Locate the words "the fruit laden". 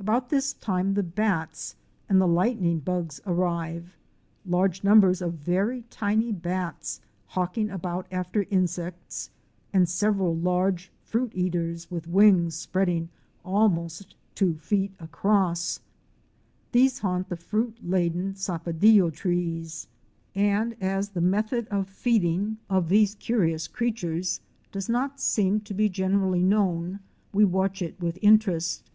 17.28-18.34